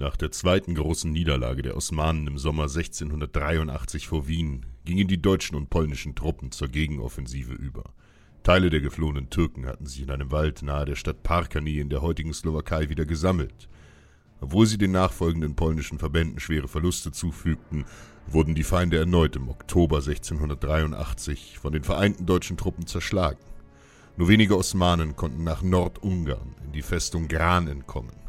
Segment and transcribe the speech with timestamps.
[0.00, 5.56] Nach der zweiten großen Niederlage der Osmanen im Sommer 1683 vor Wien gingen die deutschen
[5.56, 7.82] und polnischen Truppen zur Gegenoffensive über.
[8.44, 12.00] Teile der geflohenen Türken hatten sich in einem Wald nahe der Stadt Parkani in der
[12.00, 13.68] heutigen Slowakei wieder gesammelt.
[14.40, 17.84] Obwohl sie den nachfolgenden polnischen Verbänden schwere Verluste zufügten,
[18.28, 23.40] wurden die Feinde erneut im Oktober 1683 von den vereinten deutschen Truppen zerschlagen.
[24.16, 28.27] Nur wenige Osmanen konnten nach Nordungarn in die Festung Gran entkommen.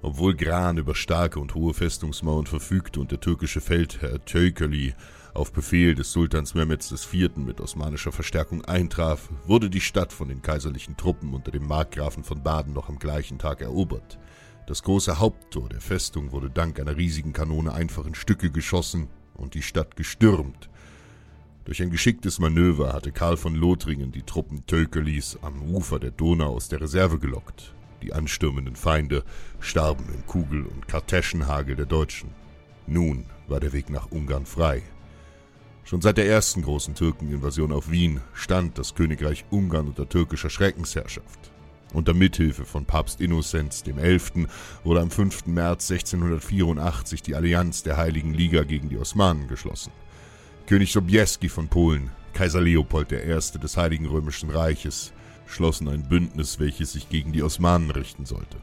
[0.00, 4.94] Obwohl Gran über starke und hohe Festungsmauern verfügte und der türkische Feldherr Tökeli
[5.34, 7.36] auf Befehl des Sultans Mehmeds IV.
[7.36, 12.42] mit osmanischer Verstärkung eintraf, wurde die Stadt von den kaiserlichen Truppen unter dem Markgrafen von
[12.42, 14.18] Baden noch am gleichen Tag erobert.
[14.66, 19.54] Das große Haupttor der Festung wurde dank einer riesigen Kanone einfach in Stücke geschossen und
[19.54, 20.68] die Stadt gestürmt.
[21.64, 26.54] Durch ein geschicktes Manöver hatte Karl von Lothringen die Truppen Tökelis am Ufer der Donau
[26.54, 27.74] aus der Reserve gelockt.
[28.02, 29.24] Die anstürmenden Feinde
[29.60, 32.30] starben im Kugel- und Kartäschenhagel der Deutschen.
[32.86, 34.82] Nun war der Weg nach Ungarn frei.
[35.84, 41.50] Schon seit der ersten großen Türkeninvasion auf Wien stand das Königreich Ungarn unter türkischer Schreckensherrschaft.
[41.94, 44.46] Unter Mithilfe von Papst Innozenz XI.
[44.84, 45.46] wurde am 5.
[45.46, 49.90] März 1684 die Allianz der Heiligen Liga gegen die Osmanen geschlossen.
[50.66, 53.58] König Sobieski von Polen, Kaiser Leopold I.
[53.58, 55.14] des Heiligen Römischen Reiches
[55.48, 58.58] schlossen ein Bündnis, welches sich gegen die Osmanen richten sollte.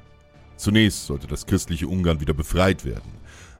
[0.58, 3.12] Zunächst sollte das christliche Ungarn wieder befreit werden.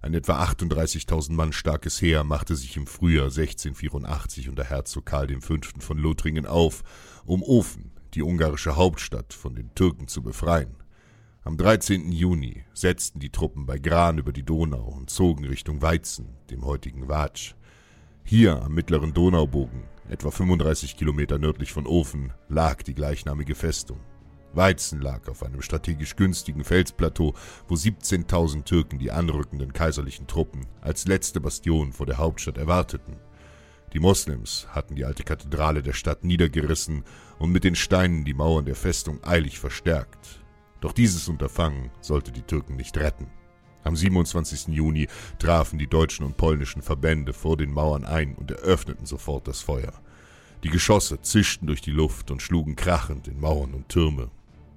[0.02, 5.56] Ein etwa 38.000 Mann starkes Heer machte sich im Frühjahr 1684 unter Herzog Karl V.
[5.80, 6.84] von Lothringen auf,
[7.26, 10.76] um Ofen, die ungarische Hauptstadt, von den Türken zu befreien.
[11.44, 12.12] Am 13.
[12.12, 17.08] Juni setzten die Truppen bei Gran über die Donau und zogen Richtung Weizen, dem heutigen
[17.08, 17.56] Watsch.
[18.24, 24.00] Hier am mittleren Donaubogen, etwa 35 Kilometer nördlich von Ofen, lag die gleichnamige Festung.
[24.54, 27.34] Weizen lag auf einem strategisch günstigen Felsplateau,
[27.68, 33.18] wo 17.000 Türken die anrückenden kaiserlichen Truppen als letzte Bastion vor der Hauptstadt erwarteten.
[33.94, 37.04] Die Moslems hatten die alte Kathedrale der Stadt niedergerissen
[37.40, 40.42] und mit den Steinen die Mauern der Festung eilig verstärkt.
[40.82, 43.28] Doch dieses Unterfangen sollte die Türken nicht retten.
[43.86, 44.70] Am 27.
[44.70, 45.08] Juni
[45.38, 49.94] trafen die deutschen und polnischen Verbände vor den Mauern ein und eröffneten sofort das Feuer.
[50.64, 54.32] Die Geschosse zischten durch die Luft und schlugen krachend in Mauern und Türme.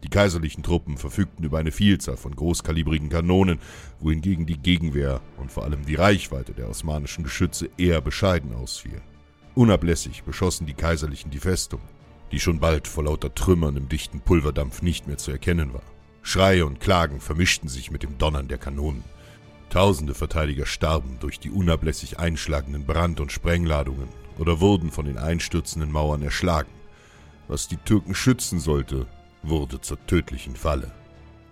[0.04, 3.60] Die kaiserlichen Truppen verfügten über eine Vielzahl von großkalibrigen Kanonen,
[3.98, 9.00] wohingegen die Gegenwehr und vor allem die Reichweite der osmanischen Geschütze eher bescheiden ausfiel.
[9.54, 11.80] Unablässig beschossen die Kaiserlichen die Festung,
[12.30, 15.97] die schon bald vor lauter Trümmern im dichten Pulverdampf nicht mehr zu erkennen war.
[16.28, 19.03] Schreie und Klagen vermischten sich mit dem Donnern der Kanonen.
[19.71, 25.91] Tausende Verteidiger starben durch die unablässig einschlagenden Brand- und Sprengladungen oder wurden von den einstürzenden
[25.91, 26.69] Mauern erschlagen.
[27.49, 29.06] Was die Türken schützen sollte,
[29.43, 30.93] wurde zur tödlichen Falle.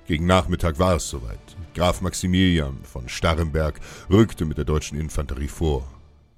[0.06, 1.56] Gegen Nachmittag war es soweit.
[1.74, 5.90] Graf Maximilian von Starrenberg rückte mit der deutschen Infanterie vor.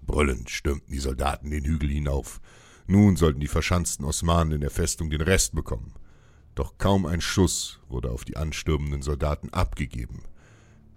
[0.07, 2.41] Brüllend stürmten die Soldaten den Hügel hinauf.
[2.87, 5.93] Nun sollten die verschanzten Osmanen in der Festung den Rest bekommen.
[6.59, 10.25] Doch kaum ein Schuss wurde auf die anstürmenden Soldaten abgegeben.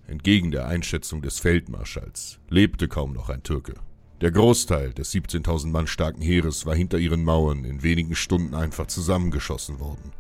[0.08, 3.75] Entgegen der Einschätzung des Feldmarschalls lebte kaum noch ein Türke.
[4.22, 8.88] Der Großteil des 17.000 Mann starken Heeres war hinter ihren Mauern in wenigen Stunden einfach
[8.88, 10.13] zusammengeschossen worden.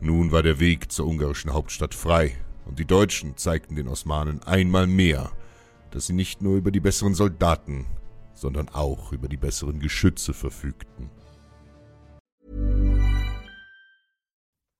[0.00, 4.86] Nun war der Weg zur ungarischen Hauptstadt frei, und die Deutschen zeigten den Osmanen einmal
[4.86, 5.30] mehr,
[5.90, 7.84] dass sie nicht nur über die besseren Soldaten,
[8.32, 11.09] sondern auch über die besseren Geschütze verfügten.